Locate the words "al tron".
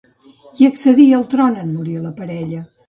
1.19-1.61